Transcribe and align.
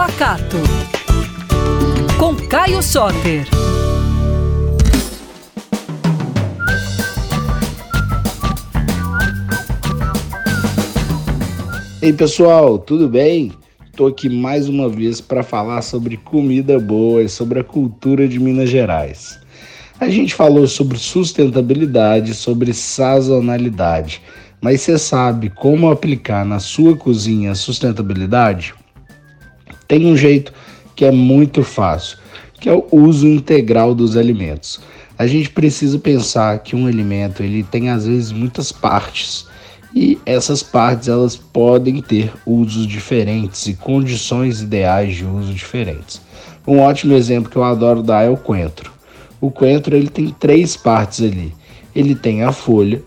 Pacato. 0.00 0.56
Com 2.18 2.34
Caio 2.34 2.82
Soter. 2.82 3.46
Ei 12.00 12.14
pessoal, 12.14 12.78
tudo 12.78 13.10
bem? 13.10 13.52
Estou 13.84 14.06
aqui 14.06 14.30
mais 14.30 14.70
uma 14.70 14.88
vez 14.88 15.20
para 15.20 15.42
falar 15.42 15.82
sobre 15.82 16.16
comida 16.16 16.80
boa 16.80 17.22
e 17.22 17.28
sobre 17.28 17.60
a 17.60 17.64
cultura 17.64 18.26
de 18.26 18.40
Minas 18.40 18.70
Gerais. 18.70 19.38
A 20.00 20.08
gente 20.08 20.34
falou 20.34 20.66
sobre 20.66 20.96
sustentabilidade, 20.96 22.32
sobre 22.32 22.72
sazonalidade, 22.72 24.22
mas 24.62 24.80
você 24.80 24.98
sabe 24.98 25.50
como 25.50 25.90
aplicar 25.90 26.46
na 26.46 26.58
sua 26.58 26.96
cozinha 26.96 27.54
sustentabilidade? 27.54 28.79
Tem 29.90 30.06
um 30.06 30.16
jeito 30.16 30.52
que 30.94 31.04
é 31.04 31.10
muito 31.10 31.64
fácil, 31.64 32.16
que 32.60 32.68
é 32.68 32.72
o 32.72 32.86
uso 32.92 33.26
integral 33.26 33.92
dos 33.92 34.16
alimentos. 34.16 34.78
A 35.18 35.26
gente 35.26 35.50
precisa 35.50 35.98
pensar 35.98 36.60
que 36.60 36.76
um 36.76 36.86
alimento 36.86 37.42
ele 37.42 37.64
tem 37.64 37.90
às 37.90 38.06
vezes 38.06 38.30
muitas 38.30 38.70
partes 38.70 39.48
e 39.92 40.16
essas 40.24 40.62
partes 40.62 41.08
elas 41.08 41.34
podem 41.34 42.00
ter 42.00 42.32
usos 42.46 42.86
diferentes 42.86 43.66
e 43.66 43.74
condições 43.74 44.60
ideais 44.60 45.16
de 45.16 45.24
uso 45.24 45.52
diferentes. 45.52 46.20
Um 46.64 46.78
ótimo 46.78 47.14
exemplo 47.14 47.50
que 47.50 47.56
eu 47.56 47.64
adoro 47.64 48.00
dar 48.00 48.22
é 48.22 48.28
o 48.30 48.36
coentro. 48.36 48.92
O 49.40 49.50
coentro 49.50 49.96
ele 49.96 50.08
tem 50.08 50.28
três 50.28 50.76
partes 50.76 51.20
ali. 51.20 51.52
Ele 51.96 52.14
tem 52.14 52.44
a 52.44 52.52
folha, 52.52 53.02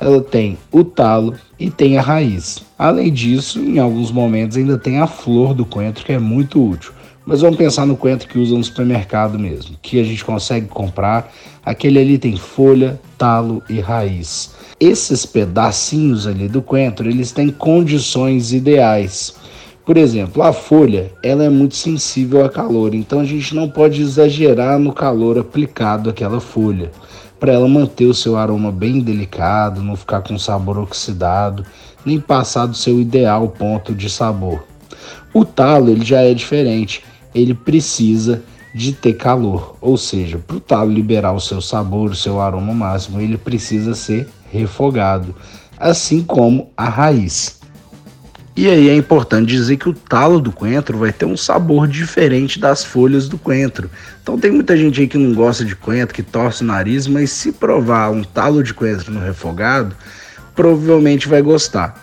ela 0.00 0.20
tem 0.20 0.58
o 0.70 0.84
talo 0.84 1.34
e 1.58 1.70
tem 1.70 1.98
a 1.98 2.02
raiz. 2.02 2.62
Além 2.78 3.12
disso, 3.12 3.60
em 3.60 3.78
alguns 3.78 4.10
momentos 4.10 4.56
ainda 4.56 4.78
tem 4.78 4.98
a 4.98 5.06
flor 5.06 5.54
do 5.54 5.64
coentro 5.64 6.04
que 6.04 6.12
é 6.12 6.18
muito 6.18 6.62
útil. 6.62 6.92
Mas 7.24 7.40
vamos 7.40 7.56
pensar 7.56 7.86
no 7.86 7.96
coentro 7.96 8.28
que 8.28 8.38
usa 8.38 8.56
no 8.56 8.62
supermercado 8.62 9.38
mesmo, 9.38 9.76
que 9.82 10.00
a 10.00 10.04
gente 10.04 10.24
consegue 10.24 10.66
comprar. 10.66 11.32
Aquele 11.64 11.98
ali 11.98 12.18
tem 12.18 12.36
folha, 12.36 13.00
talo 13.18 13.62
e 13.68 13.80
raiz. 13.80 14.54
Esses 14.78 15.26
pedacinhos 15.26 16.26
ali 16.26 16.46
do 16.46 16.62
coentro, 16.62 17.08
eles 17.08 17.32
têm 17.32 17.48
condições 17.48 18.52
ideais 18.52 19.34
por 19.86 19.96
exemplo, 19.96 20.42
a 20.42 20.52
folha 20.52 21.12
ela 21.22 21.44
é 21.44 21.48
muito 21.48 21.76
sensível 21.76 22.44
a 22.44 22.48
calor, 22.48 22.92
então 22.92 23.20
a 23.20 23.24
gente 23.24 23.54
não 23.54 23.68
pode 23.68 24.02
exagerar 24.02 24.80
no 24.80 24.92
calor 24.92 25.38
aplicado 25.38 26.10
àquela 26.10 26.40
folha, 26.40 26.90
para 27.38 27.52
ela 27.52 27.68
manter 27.68 28.06
o 28.06 28.14
seu 28.14 28.36
aroma 28.36 28.72
bem 28.72 29.00
delicado, 29.00 29.82
não 29.82 29.96
ficar 29.96 30.22
com 30.22 30.38
sabor 30.38 30.78
oxidado, 30.78 31.64
nem 32.04 32.20
passar 32.20 32.66
do 32.66 32.76
seu 32.76 33.00
ideal 33.00 33.48
ponto 33.48 33.94
de 33.94 34.08
sabor. 34.08 34.64
O 35.34 35.44
talo 35.44 35.90
ele 35.90 36.04
já 36.04 36.22
é 36.22 36.32
diferente, 36.32 37.04
ele 37.34 37.52
precisa 37.54 38.42
de 38.74 38.92
ter 38.92 39.14
calor, 39.14 39.76
ou 39.80 39.96
seja, 39.96 40.38
para 40.38 40.56
o 40.56 40.60
talo 40.60 40.92
liberar 40.92 41.32
o 41.32 41.40
seu 41.40 41.60
sabor, 41.60 42.10
o 42.10 42.14
seu 42.14 42.40
aroma 42.40 42.74
máximo, 42.74 43.20
ele 43.20 43.38
precisa 43.38 43.94
ser 43.94 44.28
refogado, 44.52 45.34
assim 45.78 46.22
como 46.22 46.70
a 46.76 46.88
raiz. 46.88 47.60
E 48.56 48.70
aí 48.70 48.88
é 48.88 48.96
importante 48.96 49.50
dizer 49.50 49.76
que 49.76 49.86
o 49.86 49.92
talo 49.92 50.40
do 50.40 50.50
coentro 50.50 50.96
vai 50.96 51.12
ter 51.12 51.26
um 51.26 51.36
sabor 51.36 51.86
diferente 51.86 52.58
das 52.58 52.82
folhas 52.82 53.28
do 53.28 53.36
coentro. 53.36 53.90
Então 54.22 54.38
tem 54.38 54.50
muita 54.50 54.74
gente 54.74 54.98
aí 54.98 55.06
que 55.06 55.18
não 55.18 55.34
gosta 55.34 55.62
de 55.62 55.76
coentro, 55.76 56.14
que 56.14 56.22
torce 56.22 56.62
o 56.62 56.66
nariz, 56.66 57.06
mas 57.06 57.30
se 57.30 57.52
provar 57.52 58.10
um 58.10 58.24
talo 58.24 58.62
de 58.62 58.72
coentro 58.72 59.12
no 59.12 59.20
refogado, 59.20 59.94
provavelmente 60.54 61.28
vai 61.28 61.42
gostar. 61.42 62.02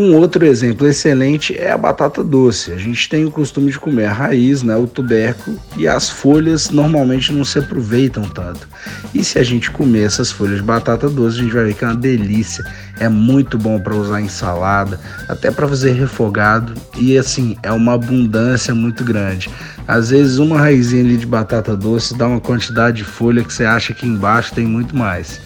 Um 0.00 0.14
outro 0.14 0.46
exemplo 0.46 0.86
excelente 0.86 1.58
é 1.58 1.72
a 1.72 1.76
batata 1.76 2.22
doce. 2.22 2.70
A 2.70 2.76
gente 2.76 3.08
tem 3.08 3.24
o 3.24 3.32
costume 3.32 3.72
de 3.72 3.80
comer 3.80 4.04
a 4.04 4.12
raiz, 4.12 4.62
né, 4.62 4.76
o 4.76 4.86
tubérculo, 4.86 5.58
e 5.76 5.88
as 5.88 6.08
folhas 6.08 6.70
normalmente 6.70 7.32
não 7.32 7.44
se 7.44 7.58
aproveitam 7.58 8.22
tanto. 8.22 8.68
E 9.12 9.24
se 9.24 9.40
a 9.40 9.42
gente 9.42 9.72
comer 9.72 10.04
essas 10.04 10.30
folhas 10.30 10.58
de 10.58 10.62
batata 10.62 11.10
doce, 11.10 11.40
a 11.40 11.42
gente 11.42 11.52
vai 11.52 11.64
ver 11.64 11.74
que 11.74 11.84
é 11.84 11.88
uma 11.88 11.96
delícia. 11.96 12.64
É 13.00 13.08
muito 13.08 13.58
bom 13.58 13.80
para 13.80 13.96
usar 13.96 14.20
em 14.20 14.28
salada, 14.28 15.00
até 15.28 15.50
para 15.50 15.66
fazer 15.66 15.90
refogado, 15.94 16.74
e 16.96 17.18
assim, 17.18 17.56
é 17.64 17.72
uma 17.72 17.94
abundância 17.94 18.72
muito 18.76 19.02
grande. 19.02 19.50
Às 19.88 20.10
vezes 20.10 20.38
uma 20.38 20.60
raizinha 20.60 21.02
ali 21.02 21.16
de 21.16 21.26
batata 21.26 21.76
doce 21.76 22.16
dá 22.16 22.28
uma 22.28 22.40
quantidade 22.40 22.98
de 22.98 23.04
folha 23.04 23.42
que 23.42 23.52
você 23.52 23.64
acha 23.64 23.92
que 23.92 24.06
embaixo 24.06 24.54
tem 24.54 24.64
muito 24.64 24.96
mais. 24.96 25.40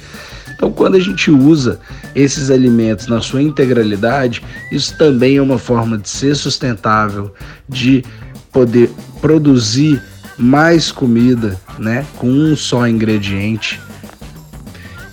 Então, 0.54 0.70
quando 0.70 0.96
a 0.96 1.00
gente 1.00 1.30
usa 1.30 1.80
esses 2.14 2.50
alimentos 2.50 3.06
na 3.06 3.20
sua 3.20 3.42
integralidade, 3.42 4.42
isso 4.70 4.96
também 4.96 5.36
é 5.36 5.42
uma 5.42 5.58
forma 5.58 5.98
de 5.98 6.08
ser 6.08 6.36
sustentável, 6.36 7.34
de 7.68 8.04
poder 8.52 8.90
produzir 9.20 10.00
mais 10.38 10.90
comida, 10.90 11.58
né, 11.78 12.04
com 12.16 12.28
um 12.28 12.56
só 12.56 12.86
ingrediente. 12.86 13.80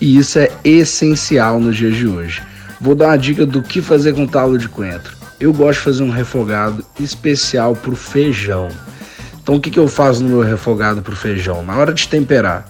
E 0.01 0.17
isso 0.17 0.39
é 0.39 0.49
essencial 0.63 1.59
nos 1.59 1.75
dias 1.75 1.95
de 1.95 2.07
hoje. 2.07 2.41
Vou 2.79 2.95
dar 2.95 3.07
uma 3.07 3.17
dica 3.17 3.45
do 3.45 3.61
que 3.61 3.81
fazer 3.81 4.13
com 4.13 4.25
talo 4.25 4.57
de 4.57 4.69
coentro. 4.69 5.17
Eu 5.39 5.53
gosto 5.53 5.79
de 5.79 5.85
fazer 5.85 6.03
um 6.03 6.09
refogado 6.09 6.85
especial 6.99 7.75
para 7.75 7.91
o 7.91 7.95
feijão. 7.95 8.69
Então 9.41 9.55
o 9.55 9.59
que, 9.59 9.71
que 9.71 9.79
eu 9.79 9.87
faço 9.87 10.23
no 10.23 10.29
meu 10.29 10.41
refogado 10.41 11.01
para 11.01 11.13
o 11.13 11.17
feijão? 11.17 11.63
Na 11.63 11.75
hora 11.75 11.93
de 11.93 12.07
temperar, 12.07 12.65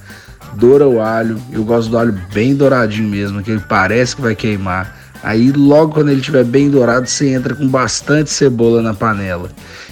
doura 0.53 0.87
o 0.87 1.01
alho. 1.01 1.39
Eu 1.51 1.63
gosto 1.63 1.89
do 1.89 1.97
alho 1.97 2.19
bem 2.33 2.55
douradinho 2.55 3.07
mesmo, 3.07 3.41
que 3.41 3.51
ele 3.51 3.63
parece 3.67 4.15
que 4.15 4.21
vai 4.21 4.35
queimar. 4.35 4.95
Aí 5.21 5.51
logo 5.51 5.93
quando 5.93 6.09
ele 6.09 6.19
estiver 6.19 6.45
bem 6.45 6.69
dourado, 6.69 7.07
você 7.07 7.29
entra 7.29 7.53
com 7.53 7.67
bastante 7.67 8.29
cebola 8.29 8.81
na 8.81 8.93
panela. 8.93 9.49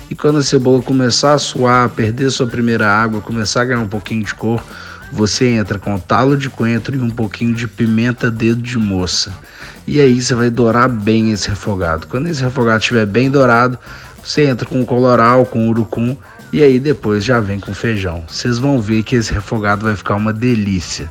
E 0.10 0.16
quando 0.16 0.40
a 0.40 0.44
cebola 0.44 0.82
começar 0.82 1.34
a 1.34 1.38
suar, 1.38 1.90
perder 1.90 2.32
sua 2.32 2.48
primeira 2.48 2.88
água, 2.88 3.20
começar 3.20 3.62
a 3.62 3.66
ganhar 3.66 3.82
um 3.82 3.90
pouquinho 3.90 4.24
de 4.24 4.34
cor, 4.34 4.64
você 5.12 5.48
entra 5.48 5.78
com 5.78 5.98
talo 6.00 6.38
de 6.38 6.50
coentro 6.50 6.96
e 6.96 7.00
um 7.00 7.10
pouquinho 7.10 7.54
de 7.54 7.68
pimenta 7.68 8.32
dedo 8.32 8.62
de 8.62 8.78
moça. 8.78 9.34
E 9.86 10.00
aí 10.02 10.22
você 10.22 10.34
vai 10.36 10.50
dourar 10.50 10.90
bem 10.90 11.32
esse 11.32 11.50
refogado. 11.50 12.08
Quando 12.08 12.28
esse 12.28 12.42
refogado 12.42 12.80
estiver 12.80 13.06
bem 13.06 13.30
dourado, 13.30 13.78
você 14.28 14.44
entra 14.44 14.68
com 14.68 14.86
coloral, 14.86 15.46
com 15.46 15.70
urucum 15.70 16.14
e 16.52 16.62
aí 16.62 16.82
depois 16.82 17.24
já 17.24 17.40
vem 17.40 17.62
com 17.62 17.74
feijão. 17.74 18.26
Vocês 18.28 18.60
vão 18.60 18.82
ver 18.82 19.02
que 19.04 19.16
esse 19.16 19.34
refogado 19.34 19.86
vai 19.86 19.96
ficar 19.96 20.16
uma 20.16 20.34
delícia. 20.34 21.10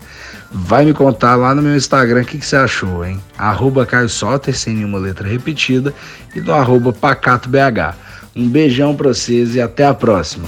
Vai 0.53 0.85
me 0.85 0.93
contar 0.93 1.35
lá 1.35 1.55
no 1.55 1.63
meu 1.63 1.75
Instagram 1.75 2.21
o 2.21 2.25
que, 2.27 2.45
você 2.45 2.57
achou, 2.57 3.07
hein? 3.07 3.19
Arroba 3.39 3.87
Caio 3.87 4.09
Soter, 4.11 4.55
sem 4.55 4.75
nenhuma 4.75 4.99
letra 4.99 5.27
repetida, 5.27 5.95
e 6.35 6.41
no 6.41 6.53
arroba 6.53 6.93
PacatoBH. 6.93 7.97
Um 8.37 8.49
beijão 8.49 8.95
pra 8.95 9.09
vocês 9.09 9.55
e 9.55 9.63
até 9.63 9.87
a 9.87 9.95
próxima. 9.95 10.47